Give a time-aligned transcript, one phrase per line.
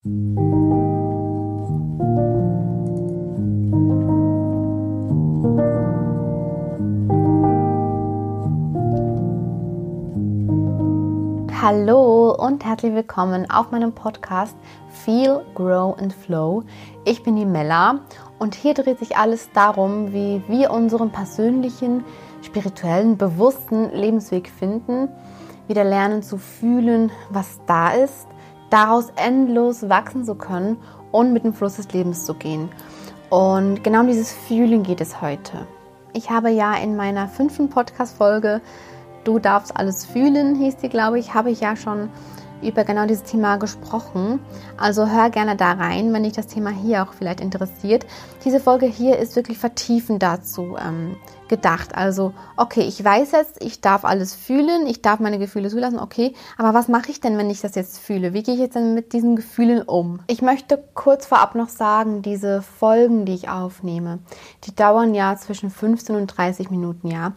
[0.00, 0.12] Hallo
[12.38, 14.56] und herzlich willkommen auf meinem Podcast
[14.88, 16.62] Feel, Grow and Flow.
[17.04, 18.02] Ich bin die Mella
[18.38, 22.04] und hier dreht sich alles darum, wie wir unseren persönlichen,
[22.42, 25.08] spirituellen, bewussten Lebensweg finden,
[25.66, 28.28] wieder lernen zu fühlen, was da ist,
[28.70, 30.76] daraus endlos wachsen zu können
[31.12, 32.68] und mit dem Fluss des Lebens zu gehen.
[33.30, 35.66] Und genau um dieses Fühlen geht es heute.
[36.12, 38.60] Ich habe ja in meiner fünften Podcast-Folge
[39.24, 42.08] Du darfst alles fühlen, hieß die, glaube ich, habe ich ja schon
[42.62, 44.40] über genau dieses Thema gesprochen.
[44.76, 48.06] Also hör gerne da rein, wenn dich das Thema hier auch vielleicht interessiert.
[48.44, 51.16] Diese Folge hier ist wirklich vertiefend dazu ähm,
[51.48, 51.94] gedacht.
[51.94, 56.34] Also, okay, ich weiß jetzt, ich darf alles fühlen, ich darf meine Gefühle zulassen, okay,
[56.56, 58.34] aber was mache ich denn, wenn ich das jetzt fühle?
[58.34, 60.20] Wie gehe ich jetzt denn mit diesen Gefühlen um?
[60.26, 64.18] Ich möchte kurz vorab noch sagen, diese Folgen, die ich aufnehme,
[64.64, 67.32] die dauern ja zwischen 15 und 30 Minuten, ja.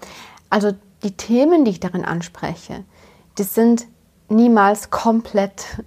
[0.49, 0.71] Also
[1.03, 2.83] die Themen, die ich darin anspreche,
[3.37, 3.87] die sind
[4.31, 5.83] niemals komplett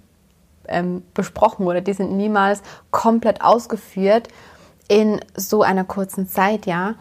[0.67, 4.27] ähm, besprochen oder die sind niemals komplett ausgeführt
[4.87, 6.95] in so einer kurzen Zeit, ja.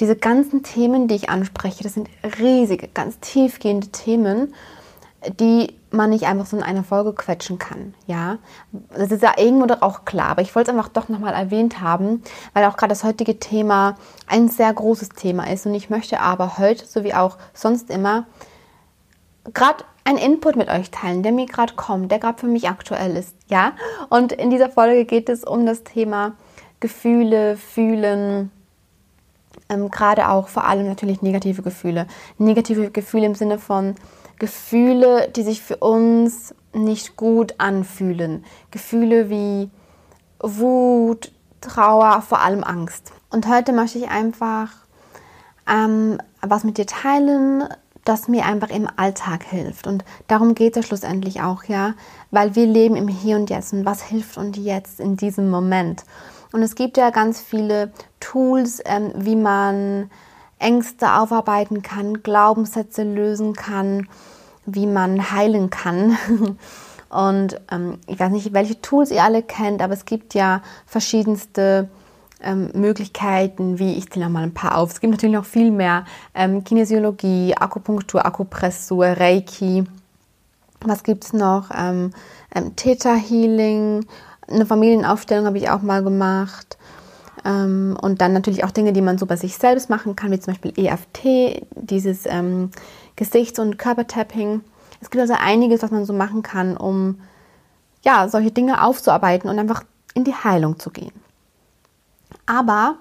[0.00, 4.54] Diese ganzen Themen, die ich anspreche, das sind riesige, ganz tiefgehende Themen,
[5.40, 8.38] die man nicht einfach so in einer Folge quetschen kann, ja.
[8.90, 11.80] Das ist ja irgendwo doch auch klar, aber ich wollte es einfach doch nochmal erwähnt
[11.80, 12.22] haben,
[12.52, 16.58] weil auch gerade das heutige Thema ein sehr großes Thema ist und ich möchte aber
[16.58, 18.26] heute, so wie auch sonst immer,
[19.54, 23.16] gerade einen Input mit euch teilen, der mir gerade kommt, der gerade für mich aktuell
[23.16, 23.72] ist, ja.
[24.08, 26.36] Und in dieser Folge geht es um das Thema
[26.80, 28.50] Gefühle, Fühlen,
[29.68, 32.06] ähm, gerade auch vor allem natürlich negative Gefühle.
[32.38, 33.96] Negative Gefühle im Sinne von
[34.38, 38.44] Gefühle, die sich für uns nicht gut anfühlen.
[38.70, 39.70] Gefühle wie
[40.40, 43.12] Wut, Trauer, vor allem Angst.
[43.30, 44.70] Und heute möchte ich einfach
[45.68, 47.64] ähm, was mit dir teilen,
[48.08, 49.86] das mir einfach im Alltag hilft.
[49.86, 51.94] Und darum geht es schlussendlich auch, ja,
[52.30, 53.72] weil wir leben im Hier und Jetzt.
[53.72, 56.04] Und was hilft uns jetzt in diesem Moment?
[56.52, 60.10] Und es gibt ja ganz viele Tools, ähm, wie man
[60.58, 64.08] Ängste aufarbeiten kann, Glaubenssätze lösen kann,
[64.64, 66.16] wie man heilen kann.
[67.08, 71.88] Und ähm, ich weiß nicht, welche Tools ihr alle kennt, aber es gibt ja verschiedenste
[72.46, 74.92] ähm, Möglichkeiten, wie ich zähle noch mal ein paar auf.
[74.92, 76.04] Es gibt natürlich noch viel mehr.
[76.34, 79.84] Ähm, Kinesiologie, Akupunktur, Akupressur, Reiki.
[80.80, 81.70] Was gibt es noch?
[81.76, 82.12] Ähm,
[82.54, 84.06] ähm, Theta Healing,
[84.48, 86.78] eine Familienaufstellung habe ich auch mal gemacht.
[87.44, 90.40] Ähm, und dann natürlich auch Dinge, die man so bei sich selbst machen kann, wie
[90.40, 92.70] zum Beispiel EFT, dieses ähm,
[93.16, 94.62] Gesichts- und Körpertapping.
[95.00, 97.20] Es gibt also einiges, was man so machen kann, um
[98.04, 99.82] ja, solche Dinge aufzuarbeiten und einfach
[100.14, 101.12] in die Heilung zu gehen.
[102.46, 102.96] Aber,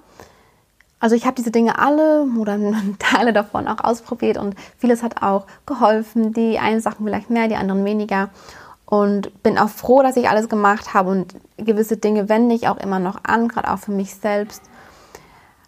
[0.99, 2.59] also ich habe diese Dinge alle oder
[2.99, 6.33] Teile davon auch ausprobiert und vieles hat auch geholfen.
[6.33, 8.29] Die einen Sachen vielleicht mehr, die anderen weniger.
[8.85, 12.77] Und bin auch froh, dass ich alles gemacht habe und gewisse Dinge wende ich auch
[12.77, 14.61] immer noch an, gerade auch für mich selbst.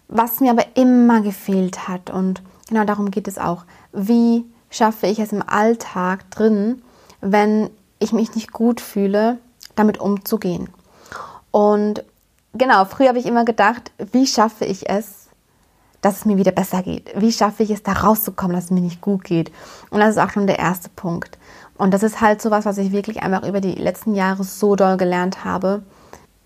[0.06, 3.64] Was mir aber immer gefehlt hat und genau darum geht es auch.
[3.92, 6.82] Wie schaffe ich es im Alltag drin,
[7.20, 9.38] wenn ich mich nicht gut fühle,
[9.74, 10.70] damit umzugehen?
[11.50, 12.04] Und
[12.54, 15.28] genau, früher habe ich immer gedacht, wie schaffe ich es,
[16.00, 17.10] dass es mir wieder besser geht?
[17.16, 19.50] Wie schaffe ich es, da rauszukommen, dass es mir nicht gut geht?
[19.90, 21.38] Und das ist auch schon der erste Punkt.
[21.76, 24.76] Und das ist halt so was, was ich wirklich einfach über die letzten Jahre so
[24.76, 25.82] doll gelernt habe.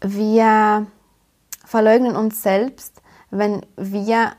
[0.01, 0.87] Wir
[1.65, 4.33] verleugnen uns selbst, wenn wir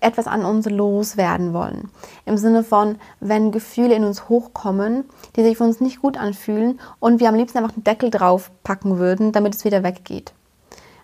[0.00, 1.88] etwas an uns loswerden wollen.
[2.24, 5.04] Im Sinne von, wenn Gefühle in uns hochkommen,
[5.36, 8.50] die sich für uns nicht gut anfühlen und wir am liebsten einfach einen Deckel drauf
[8.64, 10.32] packen würden, damit es wieder weggeht.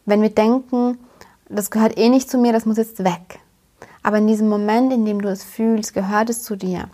[0.06, 0.98] Wenn wir denken,
[1.48, 3.38] das gehört eh nicht zu mir, das muss jetzt weg.
[4.02, 6.88] Aber in diesem Moment, in dem du es fühlst, gehört es zu dir.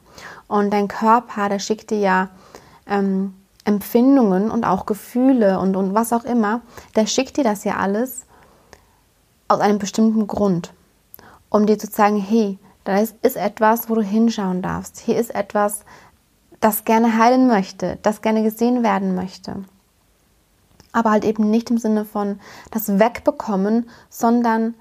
[0.49, 2.29] Und dein Körper, der schickt dir ja
[2.87, 3.35] ähm,
[3.65, 6.61] Empfindungen und auch Gefühle und, und was auch immer,
[6.97, 8.27] der schickt dir das ja alles
[9.49, 10.73] aus einem bestimmten Grund,
[11.55, 14.99] um dir zu sagen, hey, da ist, ist etwas, wo du hinschauen darfst.
[14.99, 15.85] Hier ist etwas,
[16.59, 19.63] das gerne heilen möchte, das gerne gesehen werden möchte.
[20.91, 22.41] Aber halt eben nicht im Sinne von
[22.73, 24.75] das Wegbekommen, sondern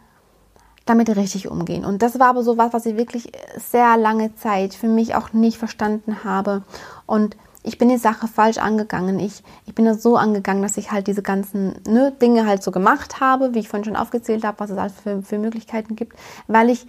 [0.86, 1.86] damit richtig umgehen.
[1.86, 5.32] Und das war aber so was, was ich wirklich sehr lange Zeit für mich auch
[5.32, 6.64] nicht verstanden habe.
[7.06, 9.20] Und ich bin die Sache falsch angegangen.
[9.20, 12.72] Ich, ich bin das so angegangen, dass ich halt diese ganzen ne, Dinge halt so
[12.72, 16.18] gemacht habe, wie ich vorhin schon aufgezählt habe, was es alles für, für Möglichkeiten gibt,
[16.48, 16.86] weil ich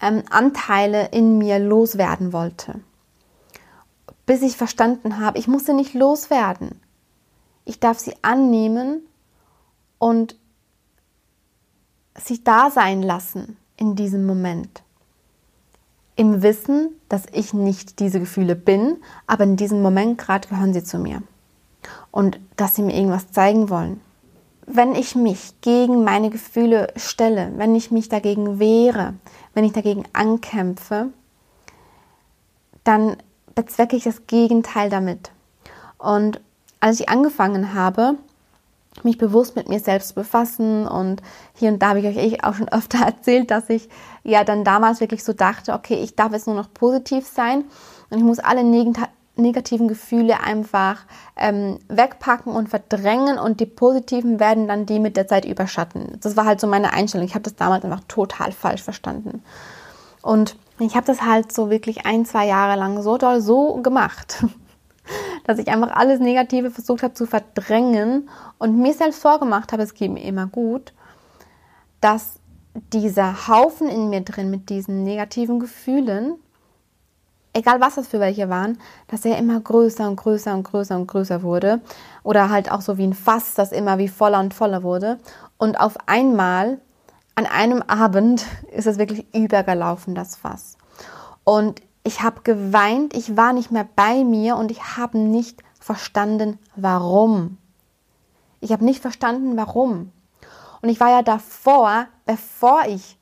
[0.00, 2.80] ähm, Anteile in mir loswerden wollte.
[4.24, 6.80] Bis ich verstanden habe, ich musste nicht loswerden.
[7.66, 9.02] Ich darf sie annehmen
[9.98, 10.36] und
[12.18, 14.82] sie da sein lassen in diesem Moment.
[16.16, 18.96] Im Wissen, dass ich nicht diese Gefühle bin,
[19.26, 21.22] aber in diesem Moment gerade gehören sie zu mir.
[22.10, 24.00] Und dass sie mir irgendwas zeigen wollen.
[24.66, 29.14] Wenn ich mich gegen meine Gefühle stelle, wenn ich mich dagegen wehre,
[29.54, 31.10] wenn ich dagegen ankämpfe,
[32.82, 33.16] dann
[33.54, 35.30] bezwecke ich das Gegenteil damit.
[35.98, 36.40] Und
[36.80, 38.16] als ich angefangen habe,
[39.04, 41.22] mich bewusst mit mir selbst befassen und
[41.54, 43.88] hier und da habe ich euch auch schon öfter erzählt, dass ich
[44.22, 47.64] ja dann damals wirklich so dachte, okay, ich darf jetzt nur noch positiv sein
[48.10, 48.64] und ich muss alle
[49.36, 50.98] negativen Gefühle einfach
[51.36, 56.18] ähm, wegpacken und verdrängen und die positiven werden dann die mit der Zeit überschatten.
[56.20, 57.26] Das war halt so meine Einstellung.
[57.26, 59.42] Ich habe das damals einfach total falsch verstanden.
[60.22, 64.44] Und ich habe das halt so wirklich ein, zwei Jahre lang so doll so gemacht,
[65.44, 69.94] dass ich einfach alles Negative versucht habe zu verdrängen und mir selbst vorgemacht habe, es
[69.94, 70.92] geht mir immer gut,
[72.00, 72.40] dass
[72.92, 76.34] dieser Haufen in mir drin mit diesen negativen Gefühlen,
[77.52, 81.06] egal was das für welche waren, dass er immer größer und größer und größer und
[81.06, 81.80] größer wurde.
[82.22, 85.18] Oder halt auch so wie ein Fass, das immer wie voller und voller wurde.
[85.56, 86.80] Und auf einmal
[87.34, 90.76] an einem Abend ist es wirklich übergelaufen, das Fass.
[91.44, 96.60] Und ich habe geweint, ich war nicht mehr bei mir und ich habe nicht verstanden,
[96.76, 97.58] warum.
[98.60, 100.12] Ich habe nicht verstanden, warum.
[100.82, 103.18] Und ich war ja davor, bevor ich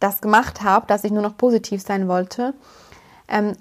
[0.00, 2.52] das gemacht habe, dass ich nur noch positiv sein wollte,
[3.26, 3.54] ähm,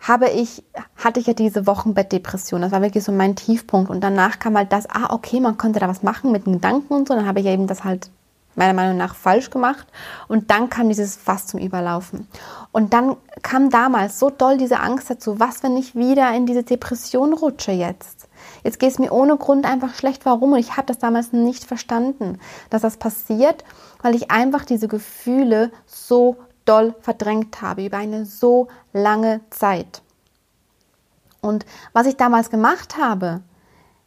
[0.00, 0.64] habe ich,
[0.96, 2.62] hatte ich ja diese Wochenbettdepression.
[2.62, 3.90] Das war wirklich so mein Tiefpunkt.
[3.90, 6.94] Und danach kam halt das, ah, okay, man konnte da was machen mit den Gedanken
[6.94, 7.14] und so.
[7.14, 8.10] Dann habe ich eben das halt
[8.58, 9.86] meiner Meinung nach falsch gemacht.
[10.26, 12.28] Und dann kam dieses Fass zum Überlaufen.
[12.72, 16.64] Und dann kam damals so doll diese Angst dazu, was, wenn ich wieder in diese
[16.64, 18.28] Depression rutsche jetzt?
[18.64, 20.26] Jetzt geht es mir ohne Grund einfach schlecht.
[20.26, 20.52] Warum?
[20.52, 22.38] Und ich habe das damals nicht verstanden,
[22.70, 23.64] dass das passiert,
[24.02, 30.02] weil ich einfach diese Gefühle so doll verdrängt habe über eine so lange Zeit.
[31.40, 33.40] Und was ich damals gemacht habe,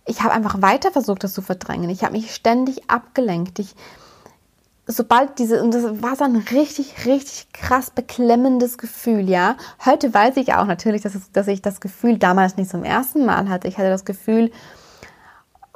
[0.05, 1.89] ich habe einfach weiter versucht, das zu verdrängen.
[1.89, 3.59] Ich habe mich ständig abgelenkt.
[3.59, 3.75] Ich
[4.87, 9.55] sobald diese, und das war so ein richtig, richtig krass beklemmendes Gefühl, ja.
[9.85, 13.25] Heute weiß ich auch natürlich, dass, es, dass ich das Gefühl damals nicht zum ersten
[13.25, 13.67] Mal hatte.
[13.67, 14.51] Ich hatte das Gefühl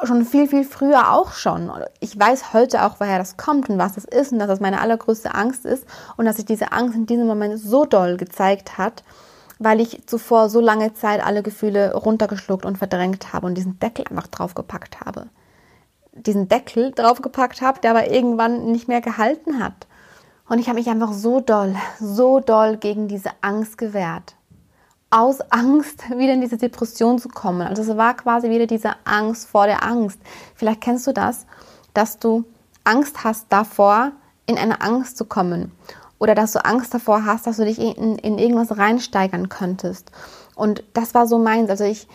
[0.03, 1.71] schon viel, viel früher auch schon.
[1.99, 4.81] Ich weiß heute auch, woher das kommt und was das ist und dass das meine
[4.81, 5.85] allergrößte Angst ist
[6.17, 9.03] und dass sich diese Angst in diesem Moment so doll gezeigt hat,
[9.57, 14.05] weil ich zuvor so lange Zeit alle Gefühle runtergeschluckt und verdrängt habe und diesen Deckel
[14.09, 15.27] einfach draufgepackt habe
[16.15, 19.88] diesen Deckel draufgepackt habe, der aber irgendwann nicht mehr gehalten hat.
[20.47, 24.35] Und ich habe mich einfach so doll, so doll gegen diese Angst gewehrt.
[25.09, 27.67] Aus Angst wieder in diese Depression zu kommen.
[27.67, 30.19] Also es war quasi wieder diese Angst vor der Angst.
[30.56, 31.45] Vielleicht kennst du das,
[31.94, 32.45] dass du
[32.83, 34.12] Angst hast davor,
[34.45, 35.71] in eine Angst zu kommen.
[36.19, 40.12] Oder dass du Angst davor hast, dass du dich in, in irgendwas reinsteigern könntest.
[40.56, 41.69] Und das war so meins.
[41.69, 42.07] Also ich,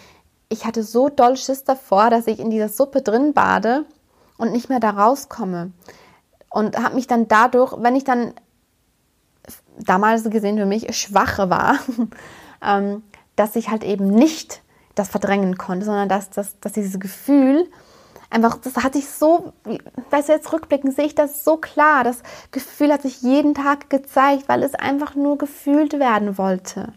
[0.50, 3.86] ich hatte so doll Schiss davor, dass ich in dieser Suppe drin bade
[4.36, 5.72] und nicht mehr da rauskomme.
[6.50, 8.34] Und habe mich dann dadurch, wenn ich dann
[9.78, 11.78] damals gesehen für mich schwache war,
[12.62, 13.02] ähm,
[13.36, 14.62] dass ich halt eben nicht
[14.96, 17.68] das verdrängen konnte, sondern dass, dass, dass dieses Gefühl
[18.28, 19.52] einfach, das hat sich so,
[20.10, 22.02] weißt du, jetzt rückblickend sehe ich das so klar.
[22.02, 26.92] Das Gefühl hat sich jeden Tag gezeigt, weil es einfach nur gefühlt werden wollte.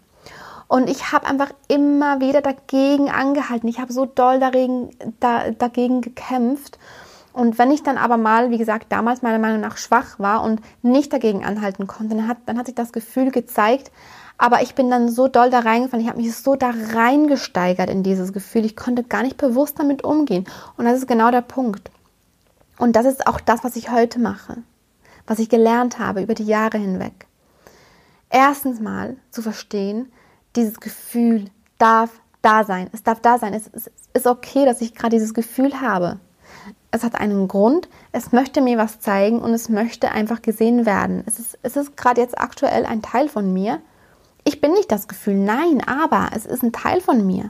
[0.68, 3.68] Und ich habe einfach immer wieder dagegen angehalten.
[3.68, 6.80] Ich habe so doll dagegen, da, dagegen gekämpft.
[7.34, 10.62] Und wenn ich dann aber mal, wie gesagt, damals meiner Meinung nach schwach war und
[10.84, 13.92] nicht dagegen anhalten konnte, dann hat, dann hat sich das Gefühl gezeigt.
[14.38, 18.04] Aber ich bin dann so doll da reingefallen, ich habe mich so da reingesteigert in
[18.04, 18.66] dieses Gefühl.
[18.66, 20.46] Ich konnte gar nicht bewusst damit umgehen.
[20.78, 21.92] Und das ist genau der Punkt.
[22.78, 24.58] Und das ist auch das, was ich heute mache,
[25.28, 27.28] was ich gelernt habe über die Jahre hinweg.
[28.30, 30.12] Erstens mal zu verstehen,
[30.56, 31.46] dieses Gefühl
[31.78, 32.10] darf
[32.42, 32.90] da sein.
[32.92, 33.54] Es darf da sein.
[33.54, 33.70] Es,
[34.14, 36.20] ist okay, dass ich gerade dieses Gefühl habe.
[36.92, 37.90] Es hat einen Grund.
[38.12, 41.24] Es möchte mir was zeigen und es möchte einfach gesehen werden.
[41.26, 43.82] Es ist, es ist gerade jetzt aktuell ein Teil von mir.
[44.44, 47.50] Ich bin nicht das Gefühl, nein, aber es ist ein Teil von mir.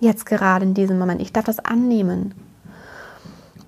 [0.00, 1.20] Jetzt gerade in diesem Moment.
[1.20, 2.34] Ich darf das annehmen.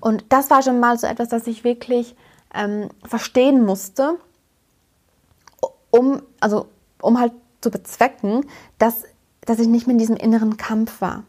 [0.01, 2.15] Und das war schon mal so etwas, das ich wirklich
[2.53, 4.17] ähm, verstehen musste,
[5.91, 6.67] um, also,
[7.01, 7.31] um halt
[7.65, 8.45] zu bezwecken,
[8.77, 9.05] dass,
[9.41, 11.23] dass ich nicht mehr in diesem inneren Kampf war.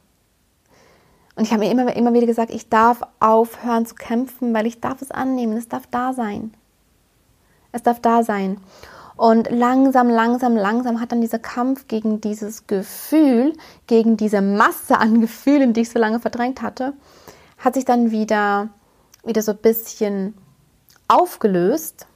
[1.35, 4.81] Und ich habe mir immer, immer wieder gesagt, ich darf aufhören zu kämpfen, weil ich
[4.81, 6.53] darf es annehmen, es darf da sein.
[7.73, 8.59] Es darf da sein.
[9.17, 13.55] Und langsam, langsam, langsam hat dann dieser Kampf gegen dieses Gefühl,
[13.87, 16.93] gegen diese Masse an Gefühlen, die ich so lange verdrängt hatte,
[17.57, 18.69] hat sich dann wieder,
[19.25, 20.35] wieder so ein bisschen
[21.09, 22.07] aufgelöst.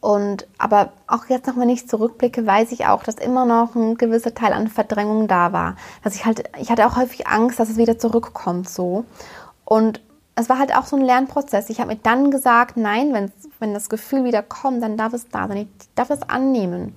[0.00, 3.96] Und aber auch jetzt noch, wenn ich zurückblicke, weiß ich auch, dass immer noch ein
[3.96, 5.76] gewisser Teil an Verdrängung da war.
[6.04, 9.04] Dass ich halt, ich hatte auch häufig Angst, dass es wieder zurückkommt so.
[9.64, 10.00] Und
[10.36, 11.68] es war halt auch so ein Lernprozess.
[11.68, 15.28] Ich habe mir dann gesagt, nein, wenn, wenn das Gefühl wieder kommt, dann darf es
[15.28, 15.56] da sein.
[15.56, 16.94] Ich darf es annehmen.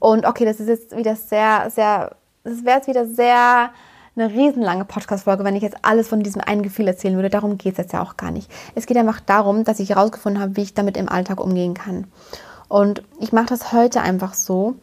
[0.00, 3.70] Und okay, das ist jetzt wieder sehr, sehr, das wäre jetzt wieder sehr
[4.16, 7.28] eine riesenlange Podcast-Folge, wenn ich jetzt alles von diesem einen Gefühl erzählen würde.
[7.28, 8.50] Darum geht es jetzt ja auch gar nicht.
[8.74, 12.06] Es geht einfach darum, dass ich herausgefunden habe, wie ich damit im Alltag umgehen kann.
[12.68, 14.74] Und ich mache das heute einfach so,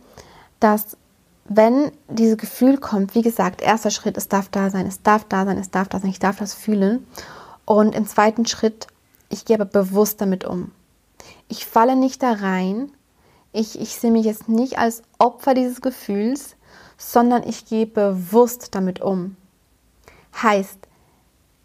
[0.60, 0.98] dass
[1.46, 5.46] wenn dieses Gefühl kommt, wie gesagt, erster Schritt, es darf da sein, es darf da
[5.46, 7.06] sein, es darf da sein, ich darf das fühlen.
[7.66, 8.88] Und im zweiten Schritt,
[9.30, 10.72] ich gehe aber bewusst damit um.
[11.48, 12.92] Ich falle nicht da rein.
[13.52, 16.56] Ich, ich sehe mich jetzt nicht als Opfer dieses Gefühls,
[16.97, 19.35] sondern ich gehe bewusst damit um.
[20.41, 20.79] Heißt,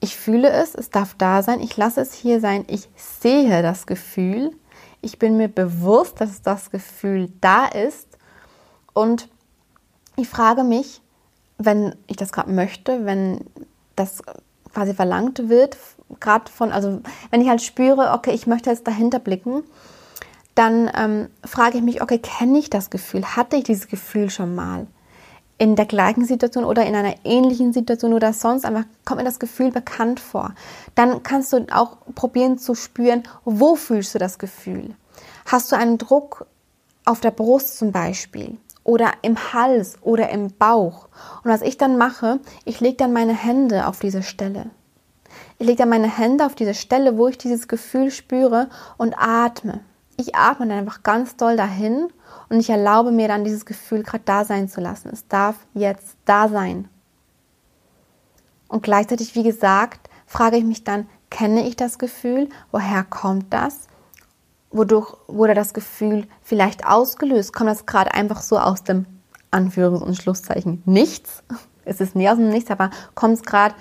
[0.00, 3.86] ich fühle es, es darf da sein, ich lasse es hier sein, ich sehe das
[3.86, 4.52] Gefühl,
[5.00, 8.08] ich bin mir bewusst, dass das Gefühl da ist
[8.94, 9.28] und
[10.16, 11.00] ich frage mich,
[11.58, 13.44] wenn ich das gerade möchte, wenn
[13.96, 14.22] das
[14.72, 15.76] quasi verlangt wird,
[16.20, 19.64] gerade von, also wenn ich halt spüre, okay, ich möchte jetzt dahinter blicken,
[20.54, 23.24] dann ähm, frage ich mich, okay, kenne ich das Gefühl?
[23.24, 24.86] Hatte ich dieses Gefühl schon mal?
[25.58, 29.40] In der gleichen Situation oder in einer ähnlichen Situation oder sonst einfach kommt mir das
[29.40, 30.54] Gefühl bekannt vor.
[30.94, 34.94] Dann kannst du auch probieren zu spüren, wo fühlst du das Gefühl?
[35.46, 36.46] Hast du einen Druck
[37.04, 38.58] auf der Brust zum Beispiel?
[38.88, 41.08] oder im Hals oder im Bauch.
[41.44, 44.70] Und was ich dann mache, ich lege dann meine Hände auf diese Stelle.
[45.58, 49.80] Ich lege dann meine Hände auf diese Stelle, wo ich dieses Gefühl spüre und atme.
[50.16, 52.08] Ich atme dann einfach ganz doll dahin
[52.48, 55.10] und ich erlaube mir dann dieses Gefühl gerade da sein zu lassen.
[55.12, 56.88] Es darf jetzt da sein.
[58.68, 62.48] Und gleichzeitig, wie gesagt, frage ich mich dann, kenne ich das Gefühl?
[62.70, 63.88] Woher kommt das?
[64.70, 67.52] wodurch wurde das Gefühl vielleicht ausgelöst?
[67.52, 69.06] Kommt das gerade einfach so aus dem
[69.50, 71.42] Anführungs- und Schlusszeichen Nichts?
[71.84, 73.74] Es ist nie aus dem Nichts, aber kommt es gerade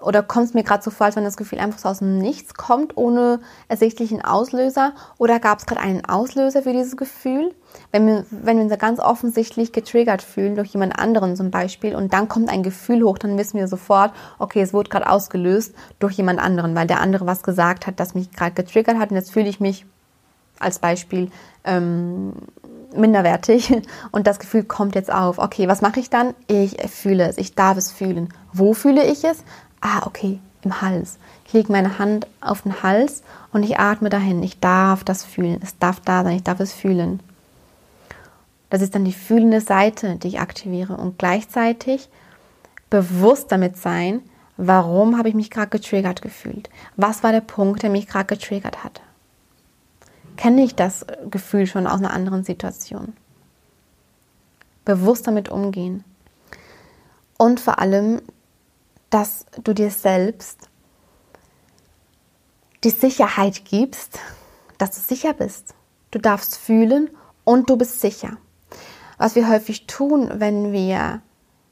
[0.00, 2.18] oder kommt es mir gerade so vor, als wenn das Gefühl einfach so aus dem
[2.18, 4.92] Nichts kommt, ohne ersichtlichen Auslöser?
[5.18, 7.54] Oder gab es gerade einen Auslöser für dieses Gefühl?
[7.92, 12.12] Wenn wir, wenn wir uns ganz offensichtlich getriggert fühlen durch jemand anderen zum Beispiel und
[12.12, 16.14] dann kommt ein Gefühl hoch, dann wissen wir sofort, okay, es wurde gerade ausgelöst durch
[16.14, 19.32] jemand anderen, weil der andere was gesagt hat, das mich gerade getriggert hat und jetzt
[19.32, 19.86] fühle ich mich
[20.58, 21.30] als Beispiel
[21.64, 22.32] ähm,
[22.94, 25.38] minderwertig und das Gefühl kommt jetzt auf.
[25.38, 26.34] Okay, was mache ich dann?
[26.46, 28.28] Ich fühle es, ich darf es fühlen.
[28.52, 29.44] Wo fühle ich es?
[29.80, 31.18] Ah, okay, im Hals.
[31.46, 33.22] Ich lege meine Hand auf den Hals
[33.52, 34.42] und ich atme dahin.
[34.42, 35.60] Ich darf das fühlen.
[35.62, 36.36] Es darf da sein.
[36.36, 37.20] Ich darf es fühlen.
[38.68, 42.08] Das ist dann die fühlende Seite, die ich aktiviere und gleichzeitig
[42.88, 44.20] bewusst damit sein,
[44.56, 46.70] warum habe ich mich gerade getriggert gefühlt?
[46.96, 49.00] Was war der Punkt, der mich gerade getriggert hat?
[50.40, 53.12] kenne ich das Gefühl schon aus einer anderen Situation.
[54.86, 56.02] Bewusst damit umgehen.
[57.36, 58.22] Und vor allem,
[59.10, 60.68] dass du dir selbst
[62.84, 64.18] die Sicherheit gibst,
[64.78, 65.74] dass du sicher bist.
[66.10, 67.10] Du darfst fühlen
[67.44, 68.38] und du bist sicher.
[69.18, 71.20] Was wir häufig tun, wenn wir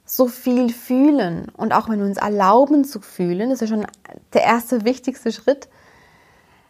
[0.05, 3.87] so viel fühlen und auch wenn wir uns erlauben zu fühlen, ist ja schon
[4.33, 5.69] der erste wichtigste Schritt,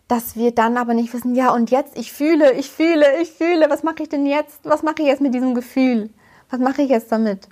[0.09, 3.71] dass wir dann aber nicht wissen, ja und jetzt, ich fühle, ich fühle, ich fühle,
[3.71, 4.61] was mache ich denn jetzt?
[4.65, 6.11] Was mache ich jetzt mit diesem Gefühl?
[6.51, 7.49] Was mache ich jetzt damit?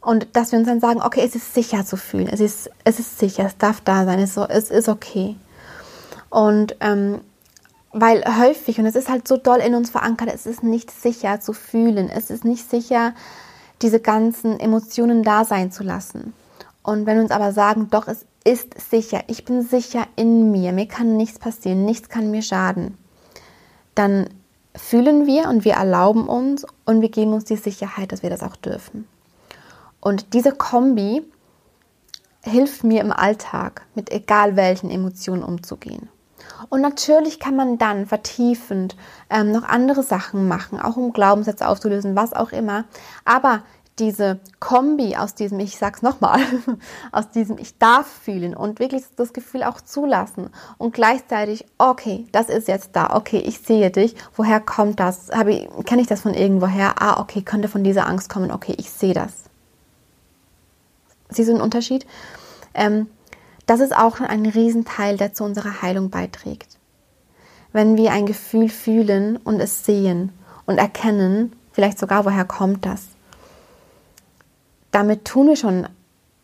[0.00, 3.00] Und dass wir uns dann sagen, okay, es ist sicher zu fühlen, es ist, es
[3.00, 5.36] ist sicher, es darf da sein, es es ist okay.
[6.30, 7.20] Und ähm,
[7.92, 11.40] weil häufig, und es ist halt so doll in uns verankert, es ist nicht sicher
[11.40, 13.14] zu fühlen, es ist nicht sicher,
[13.82, 16.34] diese ganzen Emotionen da sein zu lassen.
[16.82, 20.72] Und wenn wir uns aber sagen, doch, es ist sicher, ich bin sicher in mir,
[20.72, 22.96] mir kann nichts passieren, nichts kann mir schaden,
[23.94, 24.28] dann
[24.74, 28.42] fühlen wir und wir erlauben uns und wir geben uns die Sicherheit, dass wir das
[28.42, 29.06] auch dürfen.
[30.00, 31.24] Und diese Kombi
[32.42, 36.08] hilft mir im Alltag, mit egal welchen Emotionen umzugehen.
[36.70, 38.96] Und natürlich kann man dann vertiefend
[39.30, 42.84] ähm, noch andere Sachen machen, auch um Glaubenssätze aufzulösen, was auch immer.
[43.24, 43.62] Aber
[43.98, 46.40] diese Kombi aus diesem, ich sag's nochmal,
[47.12, 52.48] aus diesem Ich darf fühlen und wirklich das Gefühl auch zulassen und gleichzeitig, okay, das
[52.48, 55.30] ist jetzt da, okay, ich sehe dich, woher kommt das?
[55.46, 57.00] Ich, kenne ich das von irgendwoher?
[57.00, 59.47] Ah, okay, könnte von dieser Angst kommen, okay, ich sehe das.
[61.30, 62.06] Siehst du einen Unterschied?
[62.74, 63.08] Ähm,
[63.66, 66.78] das ist auch ein Riesenteil, der zu unserer Heilung beiträgt.
[67.72, 70.32] Wenn wir ein Gefühl fühlen und es sehen
[70.64, 73.08] und erkennen vielleicht sogar, woher kommt das.
[74.90, 75.86] Damit tun wir schon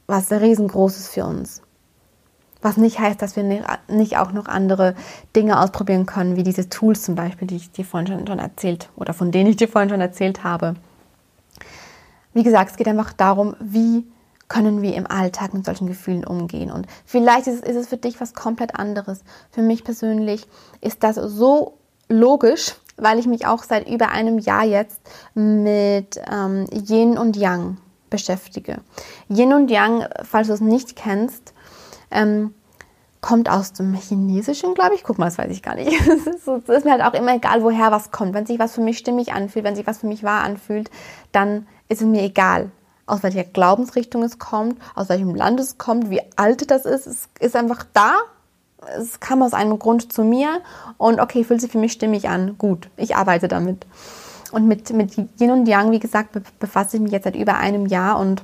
[0.06, 1.62] was riesengroßes für uns.
[2.60, 4.94] Was nicht heißt, dass wir nicht auch noch andere
[5.34, 8.90] Dinge ausprobieren können, wie diese Tools zum Beispiel, die ich dir vorhin schon, schon erzählt
[8.96, 10.74] oder von denen ich dir vorhin schon erzählt habe.
[12.32, 14.04] Wie gesagt, es geht einfach darum, wie
[14.54, 16.70] können wir im Alltag mit solchen Gefühlen umgehen.
[16.70, 19.24] Und vielleicht ist, ist es für dich was komplett anderes.
[19.50, 20.46] Für mich persönlich
[20.80, 25.00] ist das so logisch, weil ich mich auch seit über einem Jahr jetzt
[25.34, 27.78] mit ähm, Yin und Yang
[28.10, 28.76] beschäftige.
[29.28, 31.52] Yin und Yang, falls du es nicht kennst,
[32.12, 32.54] ähm,
[33.20, 35.02] kommt aus dem Chinesischen, glaube ich.
[35.02, 35.90] Guck mal, das weiß ich gar nicht.
[36.08, 38.34] Es ist, ist, mir halt auch immer egal, woher was kommt.
[38.34, 40.92] Wenn sich was für mich stimmig anfühlt, wenn sich was für mich wahr anfühlt,
[41.32, 42.70] dann ist es mir egal,
[43.06, 47.06] aus welcher Glaubensrichtung es kommt, aus welchem Land es kommt, wie alt das ist.
[47.06, 48.12] Es ist einfach da.
[48.98, 50.60] Es kam aus einem Grund zu mir
[50.98, 52.56] und okay, fühlt sich für mich stimmig an.
[52.58, 53.86] Gut, ich arbeite damit.
[54.52, 57.86] Und mit, mit Yin und Yang, wie gesagt, befasse ich mich jetzt seit über einem
[57.86, 58.42] Jahr und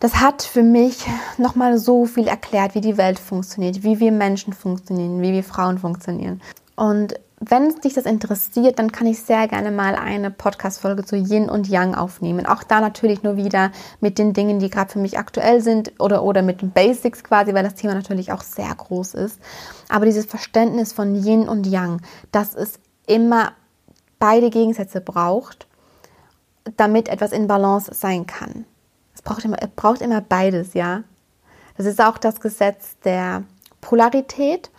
[0.00, 1.04] das hat für mich
[1.38, 5.78] nochmal so viel erklärt, wie die Welt funktioniert, wie wir Menschen funktionieren, wie wir Frauen
[5.78, 6.40] funktionieren.
[6.76, 11.48] Und wenn dich das interessiert, dann kann ich sehr gerne mal eine Podcast-Folge zu Yin
[11.48, 12.46] und Yang aufnehmen.
[12.46, 16.24] Auch da natürlich nur wieder mit den Dingen, die gerade für mich aktuell sind oder,
[16.24, 19.40] oder mit den Basics quasi, weil das Thema natürlich auch sehr groß ist.
[19.88, 22.00] Aber dieses Verständnis von Yin und Yang,
[22.32, 23.52] dass es immer
[24.18, 25.68] beide Gegensätze braucht,
[26.76, 28.64] damit etwas in Balance sein kann.
[29.14, 31.02] Es braucht immer, es braucht immer beides, ja.
[31.76, 33.44] Das ist auch das Gesetz der
[33.80, 34.70] Polarität,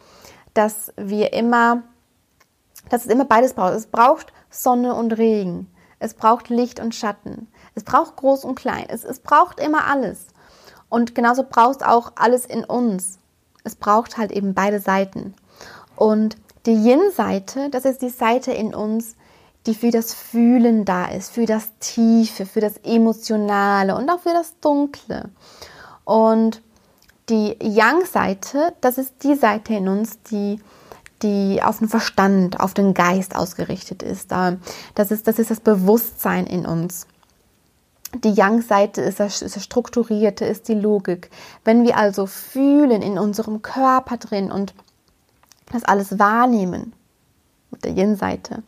[0.53, 1.83] dass wir immer,
[2.89, 3.73] dass es immer beides braucht.
[3.73, 5.69] Es braucht Sonne und Regen.
[5.99, 7.47] Es braucht Licht und Schatten.
[7.75, 8.85] Es braucht groß und klein.
[8.87, 10.27] Es, es braucht immer alles.
[10.87, 13.19] Und genauso braucht es auch alles in uns.
[13.63, 15.35] Es braucht halt eben beide Seiten.
[15.95, 19.15] Und die Yin-Seite, das ist die Seite in uns,
[19.65, 24.33] die für das Fühlen da ist, für das Tiefe, für das Emotionale und auch für
[24.33, 25.29] das Dunkle.
[26.05, 26.61] Und
[27.29, 30.59] die Yang-Seite, das ist die Seite in uns, die,
[31.21, 34.31] die auf den Verstand, auf den Geist ausgerichtet ist.
[34.31, 37.07] Das ist das, ist das Bewusstsein in uns.
[38.23, 41.29] Die Yang-Seite ist das, ist das Strukturierte, ist die Logik.
[41.63, 44.73] Wenn wir also fühlen in unserem Körper drin und
[45.71, 46.93] das alles wahrnehmen,
[47.69, 48.63] mit der Yin-Seite,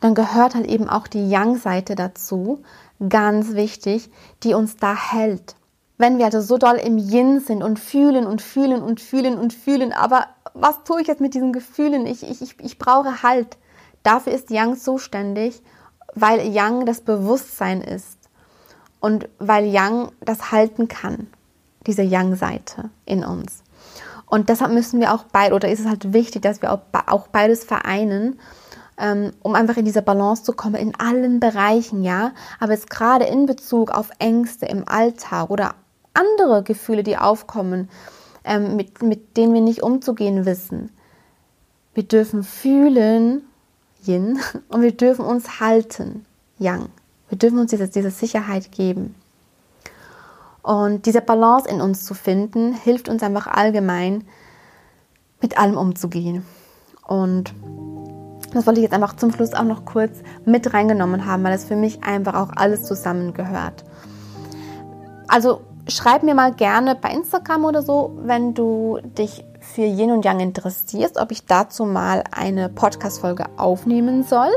[0.00, 2.62] dann gehört halt eben auch die Yang-Seite dazu,
[3.08, 4.10] ganz wichtig,
[4.42, 5.56] die uns da hält.
[5.96, 9.54] Wenn wir also so doll im Yin sind und fühlen und fühlen und fühlen und
[9.54, 10.26] fühlen, aber
[10.60, 12.06] was tue ich jetzt mit diesen Gefühlen?
[12.06, 13.56] Ich, ich, ich brauche Halt.
[14.02, 15.62] Dafür ist Yang zuständig,
[16.14, 18.18] weil Yang das Bewusstsein ist
[19.00, 21.28] und weil Yang das halten kann,
[21.86, 23.62] diese Yang-Seite in uns.
[24.26, 27.64] Und deshalb müssen wir auch beide, oder ist es halt wichtig, dass wir auch beides
[27.64, 28.38] vereinen
[28.98, 32.32] ähm, um einfach in diese Balance zu kommen in allen Bereichen, ja.
[32.60, 35.74] Aber jetzt gerade in Bezug auf Ängste im Alltag oder
[36.14, 37.90] andere Gefühle, die aufkommen,
[38.46, 40.90] ähm, mit, mit denen wir nicht umzugehen wissen.
[41.94, 43.42] Wir dürfen fühlen,
[44.04, 46.24] Yin, und wir dürfen uns halten,
[46.58, 46.88] Yang.
[47.28, 49.14] Wir dürfen uns diese, diese Sicherheit geben.
[50.62, 54.24] Und diese Balance in uns zu finden, hilft uns einfach allgemein,
[55.40, 56.44] mit allem umzugehen.
[57.06, 57.52] Und
[58.52, 61.64] das wollte ich jetzt einfach zum Schluss auch noch kurz mit reingenommen haben, weil es
[61.64, 63.84] für mich einfach auch alles zusammengehört.
[65.28, 70.24] Also schreib mir mal gerne bei Instagram oder so, wenn du dich für Yin und
[70.24, 74.50] Yang interessierst, ob ich dazu mal eine Podcast-Folge aufnehmen soll.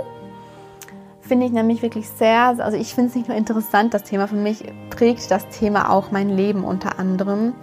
[1.22, 4.36] Finde ich nämlich wirklich sehr, also ich finde es nicht nur interessant, das Thema für
[4.36, 7.54] mich prägt das Thema auch mein Leben unter anderem.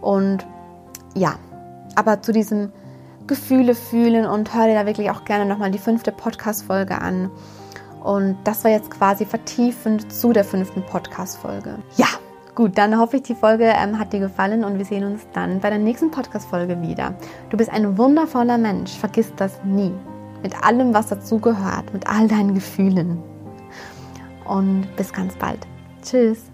[0.00, 0.44] Und
[1.14, 1.36] ja,
[1.94, 2.72] aber zu diesem
[3.26, 7.30] Gefühle fühlen und hör dir da wirklich auch gerne nochmal die fünfte Podcast-Folge an.
[8.02, 11.78] Und das war jetzt quasi vertiefend zu der fünften Podcast-Folge.
[11.96, 12.08] Ja,
[12.54, 15.60] gut, dann hoffe ich, die Folge ähm, hat dir gefallen und wir sehen uns dann
[15.60, 17.14] bei der nächsten Podcast-Folge wieder.
[17.50, 19.92] Du bist ein wundervoller Mensch, vergiss das nie.
[20.42, 23.22] Mit allem, was dazugehört, mit all deinen Gefühlen.
[24.44, 25.66] Und bis ganz bald.
[26.02, 26.53] Tschüss.